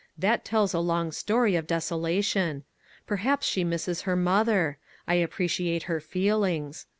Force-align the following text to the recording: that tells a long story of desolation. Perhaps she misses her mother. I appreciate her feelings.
that 0.17 0.43
tells 0.43 0.73
a 0.73 0.79
long 0.79 1.11
story 1.11 1.55
of 1.55 1.67
desolation. 1.67 2.63
Perhaps 3.05 3.45
she 3.45 3.63
misses 3.63 4.01
her 4.01 4.15
mother. 4.15 4.79
I 5.07 5.13
appreciate 5.13 5.83
her 5.83 5.99
feelings. 6.01 6.87